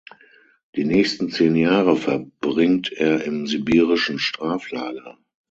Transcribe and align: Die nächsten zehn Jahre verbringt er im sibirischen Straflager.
Die 0.75 0.83
nächsten 0.83 1.29
zehn 1.29 1.55
Jahre 1.55 1.95
verbringt 1.95 2.91
er 2.91 3.23
im 3.23 3.45
sibirischen 3.45 4.17
Straflager. 4.17 5.19